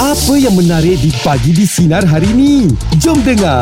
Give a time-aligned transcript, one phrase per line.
[0.00, 2.72] Apa yang menarik di pagi di sinar hari ni?
[2.96, 3.60] Jom dengar.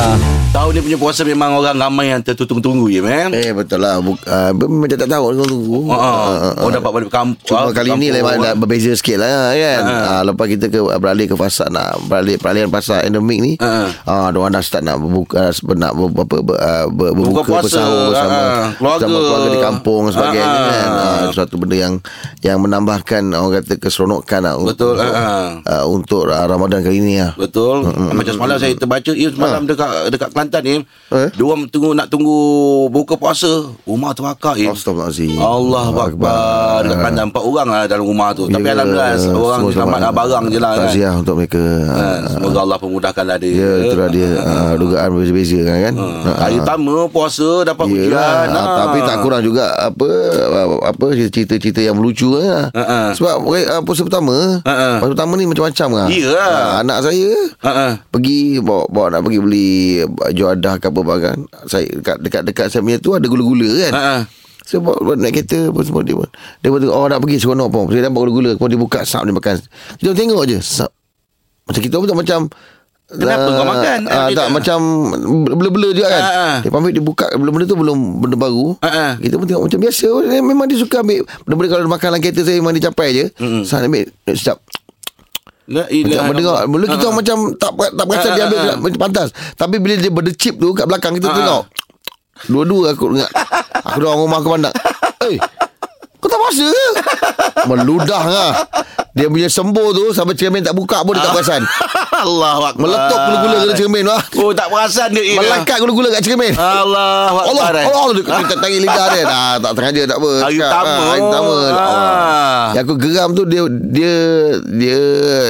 [0.54, 3.34] Tahun ni punya puasa memang orang ramai yang tertunggu-tunggu ya, man.
[3.34, 6.00] Eh betul lah Buk, uh, Memang tak tak tahu Orang tunggu Ha, ha.
[6.00, 6.72] Ah, ah, Oh ah.
[6.72, 7.42] dapat balik kampung.
[7.44, 9.94] Cuma kali ni memang dah berbeza sikit lah kan Ha.
[10.08, 13.92] uh, Lepas kita ke beralih ke fasa nak Beralih peralihan fasa endemik ni Ha.
[14.08, 17.82] Ah, uh, dah start nak berbuka nak ber, apa, ber, uh, ber, Berbuka puasa.
[17.82, 18.66] bersama, Ha, ha.
[18.78, 19.04] Keluarga.
[19.04, 20.64] bersama keluarga di kampung dan sebagainya ha.
[20.70, 21.94] kan uh, Suatu benda yang
[22.40, 25.60] yang menambahkan orang kata keseronokan lah Betul, untuk, ha.
[25.60, 27.88] uh, untuk uh, Ramadan kali ni lah Betul.
[27.88, 30.80] Macam semalam saya terbaca Im semalam dekat dekat Kelantan Im.
[31.08, 31.28] Eh?
[31.30, 32.36] Dia orang tunggu nak tunggu
[32.88, 33.48] buka puasa.
[33.82, 34.70] Rumah terbakar Im.
[34.70, 39.60] Astaghfirullahaladzim Allah Akbar Dekat Kelantan Empat orang lah dalam rumah tu Tapi Ya, Alhamdulillah Orang
[39.70, 43.70] selamat lah Barang je lah kan Taziah untuk mereka Ha, Semoga Allah pemudahkanlah dia Ya
[43.82, 45.94] itulah dia uh, Dugaan berbeza-beza kan, kan?
[45.96, 48.12] Ha, Hari pertama puasa Dapat ujian
[48.46, 48.60] ha.
[48.60, 48.72] ha.
[48.84, 50.08] tapi tak kurang juga apa
[50.84, 52.68] apa cerita-cerita yang melucu lah.
[52.72, 53.00] Ha, ha.
[53.12, 54.90] Sebab uh, puasa pertama, Ha, ha.
[54.98, 56.06] puasa pertama ni macam-macam lah.
[56.20, 56.50] Yelah.
[56.50, 57.88] Ha, anak saya Ha, ha.
[58.08, 59.68] pergi bawa, bawa nak pergi beli
[60.32, 61.38] juadah ke apa kan.
[61.64, 63.92] Saya dekat dekat dekat saya punya tu ada gula-gula kan.
[63.92, 64.18] Ha, ha.
[64.62, 66.28] So bawa, bawa naik kereta apa semua dia pun.
[66.60, 67.84] Dia pun tengok, oh nak pergi seronok pun.
[67.88, 68.50] Saya dapat gula-gula.
[68.54, 69.54] Kemudian dia buka sap dia makan.
[69.96, 70.90] Kita tengok je sap.
[71.64, 72.40] Macam kita pun tak macam
[73.08, 73.98] Kenapa kau makan?
[74.04, 74.78] Dia tak tak- macam
[75.48, 76.20] bela-bela je kan.
[76.20, 76.56] Ah, ah.
[76.60, 78.76] Dia pamit dia buka benda-benda tu belum benda baru.
[78.84, 79.12] Ah, ah.
[79.16, 80.08] Kita pun tengok macam biasa.
[80.28, 83.08] Dia, memang dia suka ambil benda-benda kalau dia makan dalam kereta saya memang dia capai
[83.10, 83.24] je.
[83.32, 83.62] Mm-hmm.
[83.64, 84.60] Saya ambil sedap.
[85.68, 86.64] La ilaha mendengar.
[86.64, 87.16] Mula kita Ha, ha.
[87.16, 88.60] macam Tak tak perasan Ah, dia ah, ambil.
[88.80, 91.62] Macam pantas Tapi bila dia berdecip tu Kat belakang kita Ah, tengok
[92.48, 93.28] Dua-dua aku dengar
[93.86, 94.74] Aku dah orang rumah aku pandang
[95.22, 95.36] Eh
[96.18, 96.86] Kau tak puasa ke?
[97.68, 98.50] Meludah lah
[99.12, 101.62] Dia punya sembuh tu Sampai cermin tak buka pun Dia tak perasan.
[102.26, 102.74] Allah Akbar.
[102.80, 105.22] Meletup gula-gula Kena cermin lah Oh tak perasan dia.
[105.32, 106.52] Melekat gula-gula kat cermin.
[106.52, 107.86] Allah Allah Akbar eh.
[107.86, 109.22] Allah Dia kena tarik lidah dia.
[109.24, 110.30] Ah, Tak sengaja tak apa.
[110.40, 110.90] Hari pertama.
[110.90, 111.70] ah, Hari pertama Ah.
[111.70, 112.66] Allah.
[112.72, 114.12] Yang aku geram tu Dia Dia
[114.66, 114.98] Dia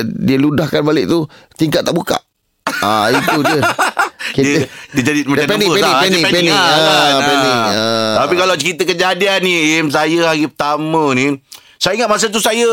[0.04, 1.24] Dia ludahkan balik tu
[1.54, 2.20] Tingkat tak buka.
[2.78, 3.64] Ah Itu dia
[4.34, 6.00] dia, dia jadi macam panik, nervous panik, lah.
[6.00, 6.50] panik, Dia panik.
[6.50, 7.22] lah, Ah, kan.
[7.22, 7.54] panik.
[7.54, 7.68] Ah.
[7.68, 8.14] Ah.
[8.18, 11.26] Tapi kalau cerita kejadian ni Im Saya hari pertama ni
[11.78, 12.66] saya ingat masa tu saya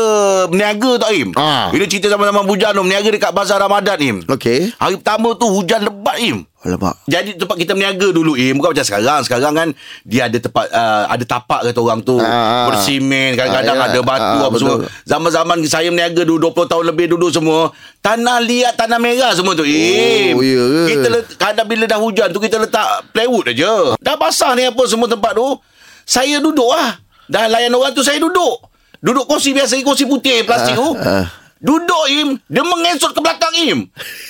[0.46, 1.70] berniaga tak Im Ah.
[1.70, 5.78] Bila cerita sama-sama bujang tu Berniaga dekat Bazar Ramadan Im Okey Hari pertama tu hujan
[5.80, 9.68] lebat Im Alamak jadi tempat kita berniaga dulu Im Bukan macam sekarang Sekarang kan
[10.02, 12.66] Dia ada tempat uh, Ada tapak kata orang tu Ah, ah.
[12.66, 13.88] Bersimen Kadang-kadang Ah, ya.
[13.88, 14.60] ada batu Ah, apa betul.
[14.60, 19.54] semua Zaman-zaman saya berniaga dulu 20 tahun lebih dulu semua Tanah liat Tanah merah semua
[19.54, 20.82] tu Im Oh, ya ke?
[20.90, 24.82] Kita let, Kadang bila dah hujan tu Kita letak plywood aja Dah basah ni apa
[24.84, 25.46] semua tempat tu
[26.02, 28.66] Saya duduk lah Dah layan orang tu Saya duduk
[28.98, 31.45] Duduk kursi biasa Kursi putih plastik tu ah.
[31.66, 33.78] Duduk Im Dia mengesot ke belakang Im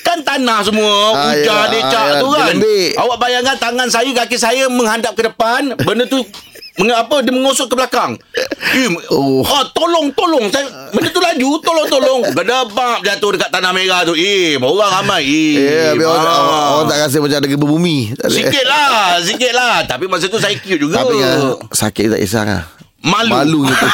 [0.00, 2.91] Kan tanah semua Ah, Hujan yelah, decak ah, tu kan Dia lembik.
[2.97, 6.25] Awak bayangkan tangan saya Kaki saya menghadap ke depan Benda tu
[6.76, 8.20] Meng, apa dia mengosot ke belakang
[8.75, 9.41] Im Oh.
[9.41, 9.64] oh.
[9.72, 14.60] tolong tolong saya benda tu laju tolong tolong gedebak jatuh dekat tanah merah tu Im
[14.60, 16.36] orang ramai Im Ya, yeah, orang, Ah.
[16.38, 17.98] orang, orang tak rasa macam ada gempa bumi.
[18.12, 18.34] Tak ada.
[18.34, 21.36] Sikit lah Sikit lah Tapi masa tu saya cute juga Tapi kan,
[21.72, 22.44] sakit tak kisah.
[23.06, 23.87] Malu Malu gitu.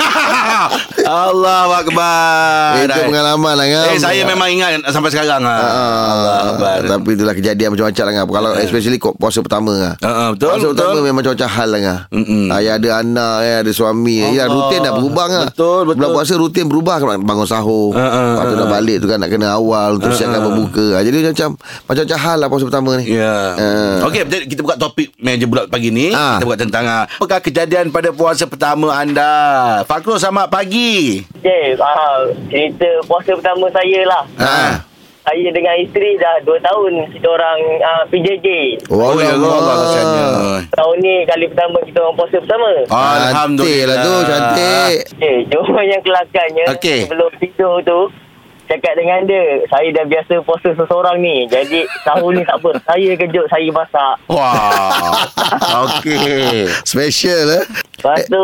[1.02, 3.86] Allah Akbar Itu pengalaman lah kan.
[3.92, 8.12] Eh saya memang ingat Sampai sekarang lah Allah Ah, Akbar tapi itulah kejadian macam-macam lah.
[8.24, 9.94] Kalau especially kok puasa pertama lah.
[10.00, 10.72] Ah, ah, betul, Puasa betul.
[10.74, 11.98] pertama memang macam-macam hal lah kan.
[12.10, 12.44] Mm-mm.
[12.48, 14.18] Ah, yang ada anak, yang ada suami.
[14.30, 14.46] Ya, Allah.
[14.48, 15.42] rutin dah berubah kan.
[15.48, 15.96] Betul, betul.
[15.98, 16.94] Bulan puasa rutin berubah.
[17.18, 17.92] Bangun sahur.
[17.94, 18.70] Ah, ah, Lepas tu ah, ah.
[18.70, 19.98] balik tu kan nak kena awal.
[19.98, 20.86] Untuk siapkan berbuka.
[20.96, 21.48] Ah, Jadi macam
[21.86, 23.04] macam-macam hal lah puasa pertama ni.
[23.10, 23.34] Ya.
[23.52, 23.96] Ah.
[24.06, 26.10] Okey, jadi kita buka topik meja bulat pagi ni.
[26.12, 26.38] Ah.
[26.38, 29.34] Kita buka tentang ah, apakah kejadian pada puasa pertama anda?
[29.82, 31.26] Fakrul selamat pagi.
[31.42, 34.22] Okay, uh, cerita puasa pertama saya lah.
[34.38, 34.72] Ah.
[35.22, 38.46] Saya dengan isteri dah 2 tahun kita orang uh, PJJ.
[38.90, 40.26] Oh, ya Allah kasihannya.
[40.70, 42.70] Tahun ni kali pertama kita orang puasa bersama.
[43.30, 44.94] Cantik lah tu, cantik.
[45.18, 46.98] Okay, cuma yang kelakarnya Okey.
[47.06, 48.00] sebelum tidur tu
[48.72, 51.44] cakap dengan dia, saya dah biasa puasa seseorang ni.
[51.46, 52.70] Jadi tahun ni tak apa.
[52.82, 54.14] Saya kejut, saya masak.
[54.26, 55.20] Wah.
[55.84, 56.72] Okey.
[56.82, 57.64] Special eh.
[58.00, 58.42] Lepas tu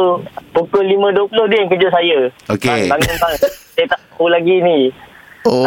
[0.52, 2.18] pukul 5.20 dia yang kejut saya.
[2.52, 2.82] Okey.
[2.86, 3.34] Bang, bangun bang.
[3.72, 4.78] Saya tak tahu lagi ni.
[5.48, 5.64] Oh.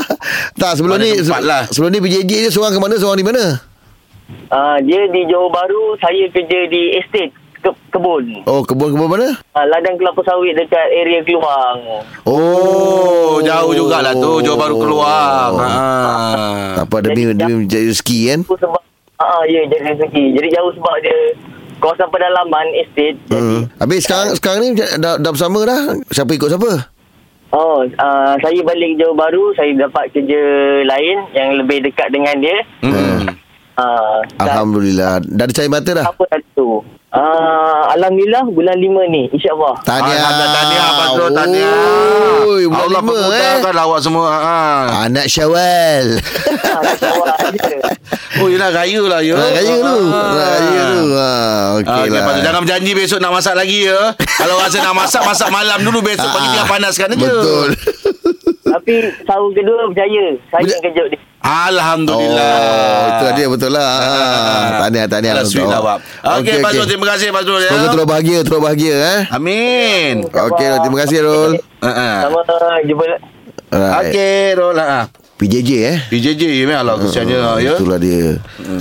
[0.60, 1.62] tak sebelum Mana ni tempat se- lah.
[1.68, 3.44] sebelum ni PJJ dia seorang ke mana seorang di mana?
[4.48, 8.24] Uh, dia di Johor Bahru, saya kerja di estate ke, kebun.
[8.48, 9.28] Oh kebun-kebun mana?
[9.52, 11.78] Uh, ladang kelapa sawit dekat area Keluang.
[12.24, 14.40] Oh, jauh jugalah tu.
[14.40, 15.52] Jauh baru keluar.
[15.52, 15.60] Oh.
[15.60, 15.72] Ha.
[16.80, 18.40] Tak apa demi Jadi, demi mencari rezeki kan?
[18.48, 18.82] Sebab
[19.20, 20.32] Ah, ya jadi rezeki.
[20.32, 21.36] Jadi jauh sebab dia
[21.76, 23.20] kawasan pedalaman estate.
[23.28, 23.68] Hmm.
[23.76, 25.92] Habis sekarang sekarang ni dah, dah bersama dah.
[26.08, 26.88] Siapa ikut siapa?
[27.50, 30.40] Oh, uh, saya balik Johor Bahru, saya dapat kerja
[30.86, 32.58] lain yang lebih dekat dengan dia.
[32.80, 33.28] Hmm.
[33.76, 35.20] Uh, Alhamdulillah.
[35.24, 36.06] Dah ada cahaya mata dah.
[36.08, 36.80] Apa dah tu?
[37.10, 41.74] Uh, Alhamdulillah bulan 5 ni InsyaAllah Tahniah tahniah, Abang Zul, tahniah.
[42.46, 44.30] Oi, bulan Allah lima eh permudahkan awak semua.
[44.30, 44.58] Ha.
[45.10, 46.06] Anak Syawal
[46.70, 47.78] ada.
[48.38, 49.34] Oh, yelah raya lah ya.
[49.34, 51.30] Nak raya tu Nak raya tu ha,
[51.76, 54.14] Okey Okay lah tu jangan berjanji besok nak masak lagi ya.
[54.14, 57.26] Kalau rasa nak masak, masak malam dulu besok pagi Ah, tengah panaskan aja.
[57.26, 57.68] Betul
[58.62, 58.94] Tapi
[59.26, 62.52] sahur kedua berjaya Saya yang kejut dia Alhamdulillah.
[62.60, 63.88] Oh, itu dia betul lah.
[63.96, 64.12] Ha,
[64.84, 65.32] tahniah, tahniah.
[65.40, 65.96] Alah, sweet lah.
[66.36, 67.60] Okey, Pak Zul, terima kasih, Pak Zul.
[67.64, 67.88] Semoga Ya.
[67.88, 69.20] terus bahagia, terus bahagia eh.
[69.32, 70.14] Amin.
[70.28, 71.52] Okey, terima kasih Rol.
[71.80, 72.16] Uh-uh.
[72.28, 72.40] Sama
[72.84, 73.04] jumpa
[73.72, 74.12] Alright.
[74.12, 74.76] Okey, Rol.
[74.76, 75.19] Ha.
[75.40, 75.98] PJJ eh.
[76.06, 77.38] PJJ, memanglah kesiannya.
[77.58, 77.72] Ya.
[77.72, 78.36] Itulah dia.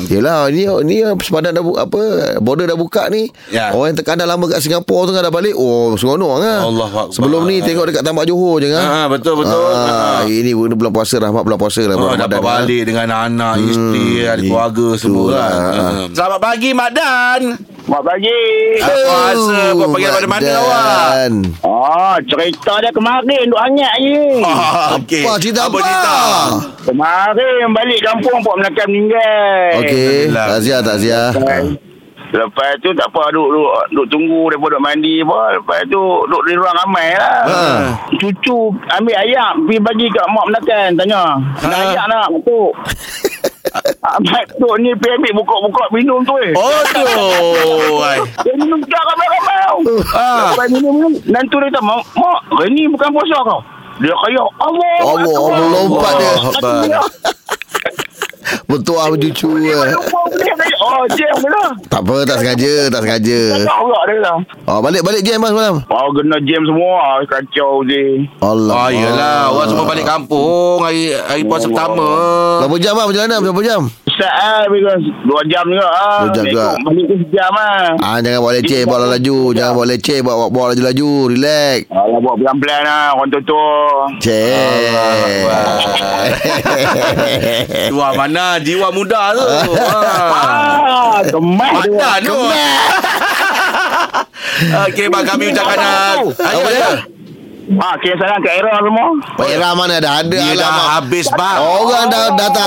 [0.05, 1.99] Yelah ni ni sepadan dah bu- apa
[2.37, 3.31] border dah buka ni.
[3.47, 3.71] Ya.
[3.71, 5.55] Orang yang tekan dah lama kat Singapura tu kan dah balik.
[5.55, 6.59] Oh, seronok ah.
[6.61, 7.15] Allahu Akbar.
[7.15, 8.83] Sebelum ni tengok dekat Tambak Johor je kan.
[8.83, 9.71] Ha, betul, betul.
[9.71, 10.27] Ah, Ha.
[10.27, 14.37] ini bulan bulan puasa rahmat bulan puasa lah Oh, dapat balik dengan anak, isteri, ada
[14.37, 15.51] keluarga semua kan.
[15.55, 15.83] Ha.
[16.11, 17.41] Selamat pagi, Mak Dan.
[17.89, 18.41] Mak pagi
[18.77, 19.59] Apa puasa?
[19.73, 21.09] Buat pagi daripada mana awak?
[21.63, 25.25] Oh cerita dia kemarin Duk hangat je Ah, okey.
[25.25, 25.77] Apa cerita apa?
[25.79, 26.17] cerita?
[26.85, 31.27] Kemarin balik kampung Pak Melaka meninggal Okey, takziah takziah.
[32.29, 35.97] Lepas tu tak apa duk, duk, duk tunggu Mereka duk mandi apa Lepas tu
[36.29, 37.61] duk di ruang ramai lah Ha.
[38.13, 41.23] Cucu ambil ayam Pergi bagi kat mak menakan Tanya
[41.57, 41.89] Nak Ha.
[41.89, 42.71] ayam nak Matuk
[44.49, 47.03] Tu ni ambil buka-buka minum tu eh Oh tu.
[48.43, 49.77] Dia minum tak ramai-ramai tau
[50.11, 50.51] Ah.
[50.51, 53.61] Lepas minum minum Nanti dia kata Mak, mak ni bukan puasa kau
[53.99, 56.29] Dia kaya Allah Allah, Akbar." Allah lompat dia.
[56.29, 56.51] Allah.
[56.51, 57.58] Betul
[58.49, 59.49] ah cucu.
[59.61, 59.93] eh.
[60.79, 63.39] Oh jam ke lah Tak apa, tak sengaja, tak sengaja.
[63.61, 65.83] Tak pula dia lah Oh, balik-balik jam mas malam.
[65.85, 68.73] Oh kena jam semua Kacau je Allah.
[68.73, 69.39] Ah, yelah.
[69.51, 70.79] Orang semua balik kampung.
[70.79, 72.07] Hari, hari puasa pertama.
[72.63, 73.39] Berapa jam ah perjalanan?
[73.43, 73.81] Berapa jam?
[74.09, 76.19] Start lah because Dua jam juga ah.
[76.23, 76.67] Dua jam juga.
[76.79, 80.65] Balik tu sejam lah Ah jangan bawa leceh, bawa laju, jangan bawa leceh, bawa bawa
[80.73, 81.77] laju-laju, relax.
[81.91, 83.63] Alah buat pelan-pelan lah Orang tu-tu
[84.19, 85.43] Cek.
[87.91, 89.43] Wah, mana jiwa muda tu.
[89.45, 91.15] Ah.
[91.15, 92.37] Ah Kemas dia Madan tu.
[94.89, 96.89] Okey, bang kami ucapkan ah, ayo ya.
[97.77, 101.57] Ah, kira salam kat era semua Pak Ira mana dah ada Dia dah habis bang.
[101.61, 102.65] Orang dah dah tak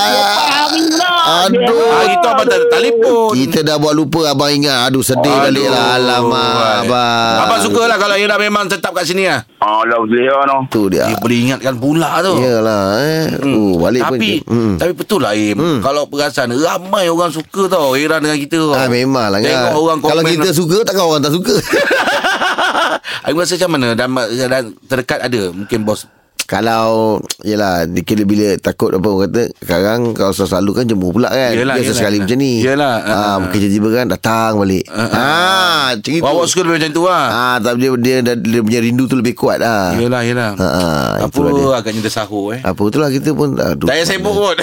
[1.43, 3.35] Aduh Hari tu abang tak ada telefon.
[3.35, 7.99] Kita dah buat lupa Abang ingat Aduh sedih balik lah Alamak Abang Abang suka lah
[7.99, 9.43] kalau Ira memang tetap kat sini lah.
[9.63, 11.07] Ah, lah dia no Tu dia.
[11.07, 12.35] Dia boleh ingatkan pula tu.
[12.43, 13.25] Yalah eh.
[13.47, 14.75] Uh, Balik pun Tapi hmm.
[14.83, 15.79] Tapi betul lah Im Hmm.
[15.79, 18.75] Kalau perasan Ramai orang suka tau Ira dengan kita.
[18.75, 19.79] Ah memang lah Tengok kan.
[19.79, 21.55] orang Kalau kita suka Takkan orang tak suka.
[23.31, 23.89] Aku rasa macam mana?
[23.95, 24.09] Dan,
[24.51, 25.43] dan terdekat ada?
[25.55, 26.11] Mungkin bos
[26.53, 31.27] Kalau Yelah dia Kira bila takut apa orang kata Sekarang Kalau selalu kan jemur pula
[31.27, 32.27] kan Yelah, Biasa yelah, sekali yelah.
[32.29, 33.37] macam ni Yelah, ah, ah, ah.
[33.41, 35.09] Mungkin tiba-tiba kan Datang balik Ah, ah.
[35.17, 38.61] ah, Macam itu Awak suka lebih macam tu lah Ah, tapi dia, dia, dia, dia
[38.61, 39.97] punya rindu tu lebih kuat lah.
[39.97, 40.85] Yelah yelah Ha, ha,
[41.23, 41.73] Apa itulah dia.
[41.75, 43.89] agaknya dia sahur eh Apa itulah kita pun aduh.
[43.89, 44.57] Tak payah sibuk pun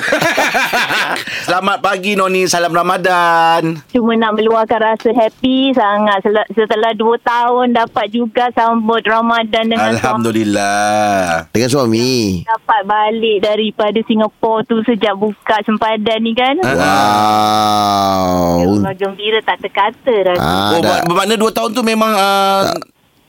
[1.42, 6.22] Selamat pagi Noni Salam Ramadan Cuma nak meluahkan rasa happy sangat
[6.54, 9.98] setelah 2 tahun dapat juga sambut Ramadan dengan suami.
[9.98, 11.79] Alhamdulillah Dengan suami.
[12.42, 16.60] Dapat balik daripada Singapura tu sejak buka sempadan ni kan.
[16.60, 16.76] Ah,
[18.60, 18.76] Wow.
[18.76, 20.42] Rumah gembira tak terkata rasa.
[20.42, 21.00] Ah, Oh dah.
[21.00, 22.74] ber- bermakna 2 tahun tu memang uh,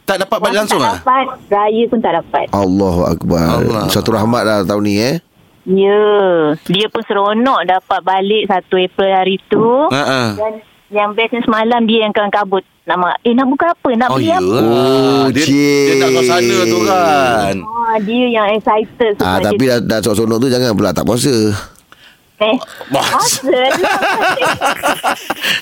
[0.02, 0.98] Tak dapat balik langsung tak ah?
[0.98, 2.46] dapat, raya pun tak dapat.
[2.50, 3.46] Allahu Akbar.
[3.60, 3.86] Allah.
[3.86, 5.16] Satu rahmat dah tahun ni eh.
[5.62, 6.02] Ya,
[6.66, 9.62] dia pun seronok dapat balik 1 April hari tu.
[9.88, 10.34] Ah.
[10.34, 10.58] Dan
[10.90, 12.66] yang bestnya semalam dia yang kawan kabut.
[12.90, 13.88] Nama, eh nak buka apa?
[13.94, 14.58] Nak Oh beli ya apa?
[14.58, 15.86] Oh, dia, cik.
[15.86, 20.42] dia nak suasana tu kan Oh, dia yang excited Ah, tapi dia, dah, dah sonok
[20.42, 21.54] tu jangan pula tak puasa.
[22.40, 22.56] Eh,
[22.88, 23.04] Bos.
[23.06, 23.70] Masa lah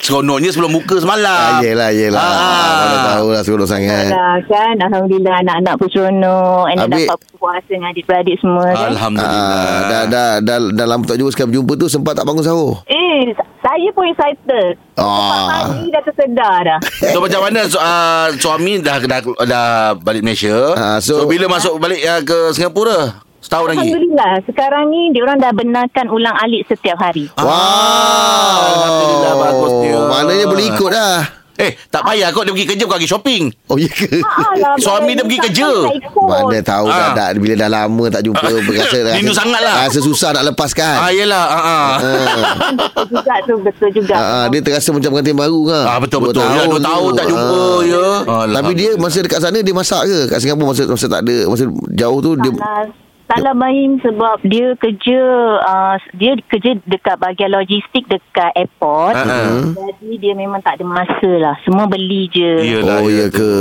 [0.00, 2.16] Seronoknya sebelum buka semalam Ah, yelah, yelah.
[2.16, 2.30] Ah.
[2.30, 2.76] Ah.
[2.78, 4.08] Mana tahu lah seronok sangat.
[4.08, 9.52] Dah kan Alhamdulillah anak-anak pun seronok And Habis- dapat puasa dengan adik-beradik semua kan Alhamdulillah
[9.60, 12.72] Ah, dah, dah, dah, dah lama tak jumpa sekali berjumpa tu sempat tak bangun sahur.
[12.86, 15.46] Eh saya pun excited Ah.
[15.68, 16.78] Pagi dah tersedar dah
[17.12, 19.66] So macam mana su- uh, suami dah, dah dah
[19.96, 20.74] balik Malaysia.
[20.74, 23.26] Ah, so, so- bila masuk balik uh, ke Singapura?
[23.48, 23.80] Setahun lagi.
[23.80, 28.60] Alhamdulillah Sekarang ni Diorang dah benarkan ulang alik setiap hari Wow.
[28.60, 29.96] Alhamdulillah, bagusnya.
[30.04, 31.16] Maknanya boleh ikut dah.
[31.58, 33.42] Eh, tak payah kau dia pergi kerja bukan pergi shopping.
[33.66, 34.22] Oh, ya ke?
[34.22, 35.66] Alah, Suami dia pergi kerja.
[36.14, 37.10] Mana tahu dah, Ah.
[37.10, 38.46] dah, bila dah lama tak jumpa
[38.78, 39.74] rasa, Rindu sangat lah.
[39.82, 40.96] Rasa susah nak lepaskan.
[41.00, 41.44] Ah, yelah.
[41.44, 41.90] Ah, ah.
[42.78, 45.84] Betul juga tu Betul juga Ah, ah, dia terasa macam pengantin baru kan.
[45.84, 46.46] Ah, betul betul.
[46.46, 48.06] Ya, dua tahun tak jumpa ya.
[48.22, 48.54] ya.
[48.54, 50.18] Tapi dia masa dekat sana dia masak ke?
[50.28, 52.86] Kat Singapura masa masa tak ada masa jauh tu dia Alah,
[53.28, 55.20] Salah Bahim sebab dia kerja
[55.60, 59.20] uh, dia kerja dekat bahagian logistik dekat airport.
[59.20, 59.40] Ha, ha.
[59.68, 61.52] Jadi dia memang tak ada masa lah.
[61.60, 62.72] Semua beli je.
[62.72, 63.52] Iyalah, Oh, ya ke?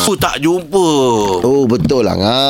[0.00, 0.88] Aku tak jumpa.
[1.44, 2.40] Oh betul lah ha.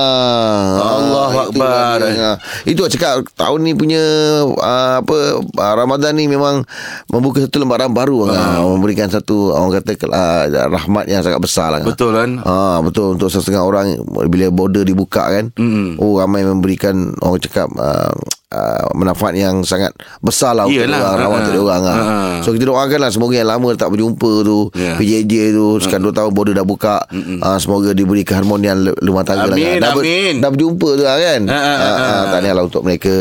[0.78, 1.98] Allah itu Akbar.
[1.98, 2.30] lah ha.
[2.62, 4.02] Itu aku cakap tahun ni punya
[4.46, 6.62] uh, apa uh, Ramadan ni memang
[7.10, 8.62] membuka satu lembaran baru ha.
[8.62, 11.82] memberikan satu orang kata uh, rahmat yang sangat besar lah.
[11.82, 12.38] Betul kan?
[12.38, 13.98] Ha, betul untuk setengah orang
[14.30, 15.50] bila border dibuka kan.
[15.58, 15.98] Mm.
[15.98, 18.12] Oh ramai memberikan orang cakap uh,
[18.48, 20.98] uh, manfaat yang sangat besar lah untuk Iyalah.
[20.98, 21.96] orang rawat untuk orang lah.
[22.42, 24.92] So kita doakan lah semoga yang lama tak berjumpa tu Ya.
[24.96, 26.96] PJJ tu sekarang 2 tahun border dah buka.
[27.12, 29.80] Uh, semoga diberi keharmonian rumah tangga Amin, lah.
[29.80, 30.34] Dah, ber- amin.
[30.38, 31.40] dah berjumpa tu lah kan.
[31.44, 32.06] Ha, ha, ha, ha.
[32.10, 33.14] Uh, tahniah lah untuk mereka.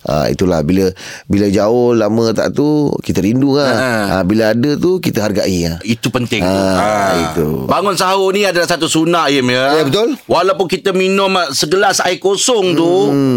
[0.00, 0.88] Uh, itulah bila
[1.26, 2.66] bila jauh lama tak tu
[3.00, 3.68] kita rindu lah.
[3.68, 4.06] Ha, ha.
[4.10, 5.76] Uh, bila ada tu kita hargai lah.
[5.82, 7.64] Itu penting Ah, itu.
[7.64, 9.76] Bangun sahur ni adalah satu sunnah Im ya.
[9.76, 10.16] Ya, betul.
[10.24, 12.92] Walaupun kita minum ah, segelas air kosong tu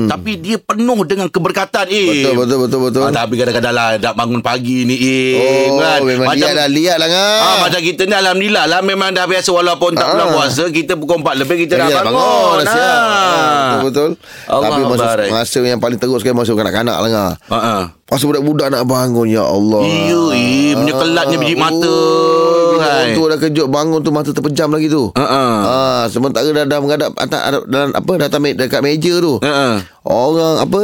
[0.06, 2.08] tapi dia penuh dengan keberkatan Im.
[2.10, 3.04] Betul betul betul betul.
[3.04, 6.00] Ah, tapi kadang-kadang lah nak bangun pagi ni Im Oh, kan.
[6.02, 7.40] memang lihat lah, lihat lah kan.
[7.44, 10.12] Ah, macam kita ni Alhamdulillah lah Memang dah biasa Walaupun tak Ah.
[10.14, 12.80] bulan puasa Kita pukul 4 lebih Kita dah Yalah, bangun, dah siap.
[12.80, 13.68] Ah.
[13.74, 14.10] Betul betul.
[14.46, 17.32] Allah Tapi masa, masa yang paling teruk sekali masa kanak-kanak lah ngah.
[17.50, 17.74] Ha.
[18.06, 19.82] Masa budak-budak nak bangun ya Allah.
[19.82, 20.76] Iya, Im.
[20.78, 21.82] Punya kelatnya biji mata.
[21.84, 22.94] Oh, bila Hai.
[22.94, 25.10] orang tua dah kejut bangun tu mata terpejam lagi tu.
[25.12, 25.44] Ha, ha.
[25.60, 29.38] Ah, sementara dah dah menghadap atas dalam apa datang me- dekat meja tu.
[29.40, 29.70] Ha, ha.
[30.04, 30.82] Orang apa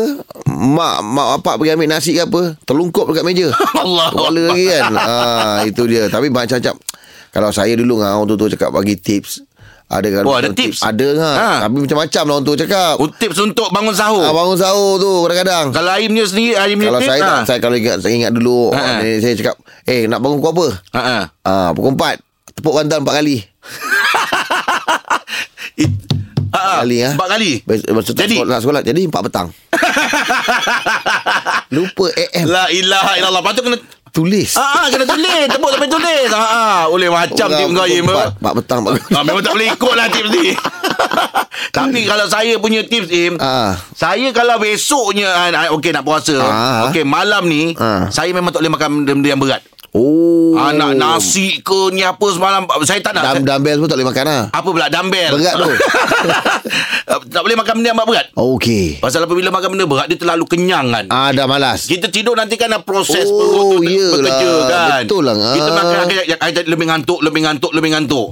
[0.48, 3.48] mak mak bapak pergi ambil nasi ke apa, terlungkup dekat meja.
[3.78, 4.84] Allah Kepala lagi kan.
[4.92, 6.08] ah, itu dia.
[6.08, 6.76] Tapi macam-macam.
[7.30, 9.46] Kalau saya dulu ngah orang tua cakap bagi tips.
[9.90, 10.80] Ada kan Oh, ada tips?
[10.80, 11.52] Ada kan Ha.
[11.66, 14.22] Tapi macam-macam lah orang tua cakap Oh, tips untuk bangun sahur.
[14.22, 17.30] ah, Bangun sahur tu kadang-kadang Kalau Aimnya sendiri, Aimnya Kalau tips, saya ha.
[17.32, 19.18] tak, saya kalau ingat saya ingat dulu Ha, ha, ha.
[19.18, 21.20] Saya cakap Eh nak bangun pukul apa Ha, ha.
[21.44, 23.38] ah, Pukul 4 Tepuk bantal 4 kali
[25.76, 25.92] It,
[26.52, 26.76] ha, ha.
[26.80, 27.10] Kali, ha?
[27.14, 27.52] Empat kali.
[27.64, 28.36] Bes- Masa tak Jadi?
[28.38, 29.48] sekolah, sekolah Jadi 4 petang
[31.70, 33.42] Lupa AM La ilaha illallah.
[33.42, 33.78] Lepas tu kena
[34.10, 35.46] Tulis Ah, ah, kena tulis.
[35.54, 36.30] Tepuk sampai tulis.
[36.34, 36.80] Ah, ah.
[36.90, 40.46] Boleh macam tip kau empat, empat petang Ah, memang tak boleh ikut lah tips ni.
[41.78, 43.78] Tapi kalau saya punya tips Im, Ah.
[43.94, 46.90] saya kalau besoknya ah, okey nak puasa, Ah.
[46.90, 48.10] okey malam ni, Ah.
[48.10, 49.62] saya memang tak boleh makan benda-benda yang berat.
[49.90, 53.24] Oh Anak nasi ke ni apa semalam saya tak nak.
[53.30, 55.70] Dam, dumbbell pun tak boleh makan lah apa pula dumbbell Berat tu.
[57.10, 60.90] Tak boleh makan benda yang berat Okey Pasal apabila makan benda berat Dia terlalu kenyang
[60.90, 64.14] kan Ah dah malas Kita tidur nanti kan ada proses Oh, perut tu iyalah.
[64.14, 65.34] bekerja kan Betul lah.
[65.50, 65.76] Kita Ah.
[65.76, 68.28] makan akhir- akhir lebih ngantuk Lebih ngantuk Lebih ngantuk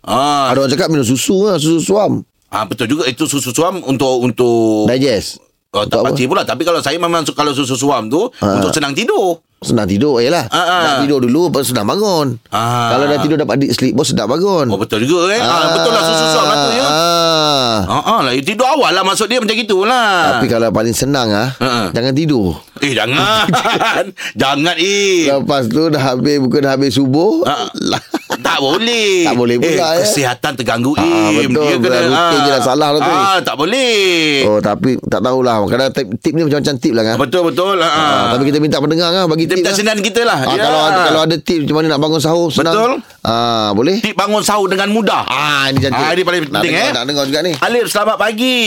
[0.00, 3.78] Ah, Ada orang cakap minum susu lah Susu suam ah betul juga itu susu suam
[3.80, 5.38] untuk untuk Digest
[5.70, 8.58] oh, tak pasti pula tapi kalau saya memang kalau susu suam tu Ah.
[8.58, 9.38] untuk senang tidur.
[9.60, 10.82] Senang tidur je lah Ah, ah.
[10.82, 12.90] Nak tidur dulu Lepas tu senang bangun Ah.
[12.90, 15.36] Kalau dah tidur dapat deep sleep pun sedap bangun Oh betul juga eh.
[15.38, 16.82] Ah, betul lah susu suam lah tu ya.
[16.82, 17.76] ah.
[17.84, 20.32] Ah, ah lah tidur awal lah maksud dia macam gitulah.
[20.32, 21.86] Tapi kalau paling senang ah, Ah, ah.
[21.92, 23.44] Jangan tidur Eh jangan
[24.40, 27.68] Jangan eh Lepas tu dah habis Bukan dah habis subuh Ah.
[27.74, 28.00] lah.
[28.32, 29.88] Tak boleh Tak boleh pula, eh, ya.
[30.00, 31.04] Kesihatan terganggu Ah,
[31.36, 31.52] Im.
[31.52, 31.76] betul.
[31.78, 33.12] Bukan rutin je dah salah lah tu.
[33.12, 37.16] ah, Tak boleh Oh tapi tak tahulah Kadang tip, tip ni macam-macam tip lah kan
[37.18, 37.92] Betul betul ah.
[37.92, 40.38] ah, Tapi kita minta pendengar kan Bagi Kita minta senang kita lah.
[40.40, 40.62] Ah, Ya.
[40.62, 42.70] kalau, ada, kalau ada tip Macam mana nak bangun sahur Senang.
[42.72, 42.92] Betul.
[43.22, 43.98] ah, Boleh.
[43.98, 45.26] Tip bangun sahur dengan mudah.
[45.26, 45.98] Ah ini cantik.
[45.98, 46.92] Ah, ini paling nak penting, dengar, eh.
[46.92, 47.52] Nak dengar juga ni.
[47.56, 48.58] Alif selamat pagi.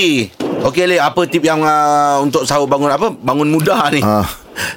[0.64, 3.08] Okey Alif apa tip yang uh, Untuk sahur bangun apa?
[3.10, 4.00] Bangun mudah ni.
[4.00, 4.28] Ah,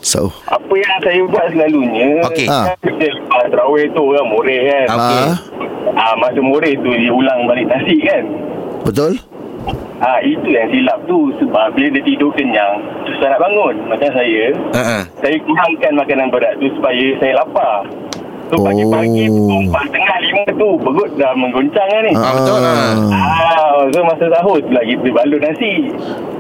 [0.01, 2.47] So Apa yang saya buat selalunya Okey.
[2.47, 2.75] Ha.
[2.77, 4.87] Kita lepas terawih tu kan Moreh kan.
[4.89, 5.21] Okey.
[5.21, 5.35] ah,
[6.01, 8.23] ah, Masa moreh tu Dia ulang balik nasi kan.
[8.83, 9.19] Betul
[9.99, 14.43] ah, Itu yang silap tu Sebab bila dia tidur kenyang Susah nak bangun Macam saya
[14.73, 15.03] uh-uh.
[15.19, 17.87] Saya kurangkan makanan berat tu Supaya saya lapar
[18.47, 19.35] So pagi-pagi Oh.
[19.43, 22.79] pukul Empat tengah lima tu Perut dah menggoncang kan ni Ah, betul lah.
[23.11, 25.73] ah, So masa sahur tu lagi Kita balut nasi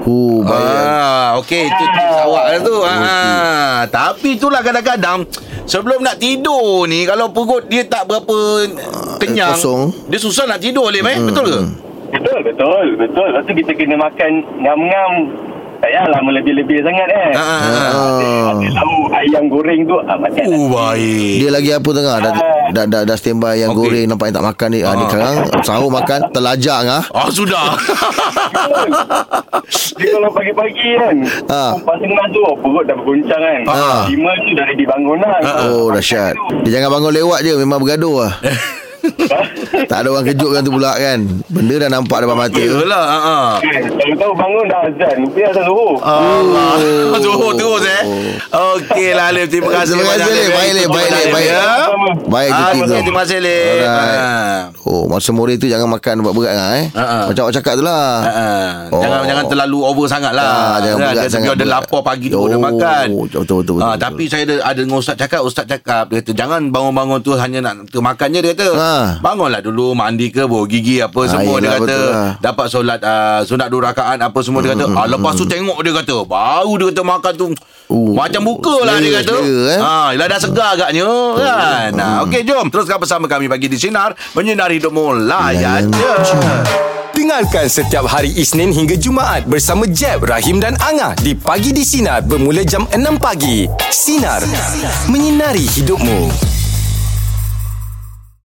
[0.06, 2.76] Oh Ah, okey itu tips awak lah tu.
[2.80, 5.26] Ah, tapi itulah kadang-kadang
[5.66, 8.70] sebelum nak tidur ni kalau perut dia tak berapa
[9.18, 9.90] kenyang, kosong.
[10.06, 11.18] dia susah nak tidur Lim eh.
[11.20, 11.60] Betul ke?
[12.08, 13.26] Betul, betul, betul.
[13.28, 15.12] Lepas tu kita kena makan ngam-ngam.
[15.76, 17.30] Tak payahlah melebih-lebih sangat eh.
[17.30, 17.88] Ah, ah, ah.
[17.92, 18.48] ah.
[18.56, 21.32] Ada lauk ayam goreng tu ah, macam Oh, baik.
[21.36, 22.32] Dia lagi apa tengah Dah
[22.72, 23.80] dah, dah, dah standby yang Okey.
[23.84, 24.96] goreng Nampak yang tak makan ni ah.
[24.96, 25.06] Ni Ah.
[25.06, 27.76] sekarang Sahur makan Terlajak ngah Ah, sudah.
[30.00, 31.72] Dia kalau pagi-pagi kan Ah.
[31.76, 34.02] Empat tengah tu Perut dah bergoncang kan Ah.
[34.08, 36.32] Lima tu dah ready bangun lah Oh dahsyat
[36.64, 38.32] Dia jangan bangun lewat je Memang bergaduh lah
[39.90, 43.38] Tak ada orang kejutkan tu pula kan Benda dah nampak depan mata Yelah ha, ha.
[43.60, 45.16] Tahu-tahu bangun dah azan.
[45.30, 45.94] Dia azan zuhur.
[46.00, 46.72] Allah
[47.24, 48.02] Zuhur terus eh
[48.48, 50.48] Okey lah Alif Terima kasih Terima kasih, Alif.
[50.48, 50.88] Baik, Alif.
[50.88, 51.28] Baik, Alif.
[51.28, 51.50] Baik.
[52.26, 53.84] Baik Ah, cuti tu okey, Terima kasih Alif.
[53.84, 54.58] Ah.
[54.82, 56.86] Oh masa murid tu jangan makan berat-berat lah eh.
[57.26, 58.06] Macam awak cakap tu lah.
[58.88, 58.98] Oh.
[58.98, 60.46] Jangan jangan terlalu over sangat lah.
[60.46, 61.74] Ah, jangan berat dia, sangat, Dia ada berat.
[61.82, 63.06] lapar pagi tu dia Oh, makan.
[63.08, 63.98] betul, betul, betul, Ah, betul.
[64.00, 67.86] tapi saya ada, dengan ustaz cakap, ustaz cakap dia kata jangan bangun-bangun tu hanya nak
[67.86, 68.72] tu makan je dia kata.
[68.96, 69.20] Ah.
[69.20, 71.98] Bangunlah dulu mandi ke bau gigi apa semua dia yelah, kata.
[72.00, 72.30] lah.
[72.40, 74.88] Dapat solat uh, sunat dua rakaat apa semua dia kata.
[74.90, 76.24] Ah, lepas tu tengok dia kata.
[76.24, 77.46] Baru dia kata makan tu
[77.86, 79.36] Oh, macam buka lah dia kata.
[79.36, 79.78] selera, eh.
[79.78, 81.88] Ah, yelah dah segar agaknya kan.
[81.92, 86.12] Nah, okey jom teruskan bersama kami bagi di sinar menyinari hidupmu layan je.
[87.16, 92.20] Dengarkan setiap hari Isnin hingga Jumaat bersama Jeb, Rahim dan Angah di Pagi di Sinar
[92.20, 93.64] bermula jam 6 pagi.
[93.88, 94.44] Sinar.
[95.08, 96.28] Menyinari hidupmu.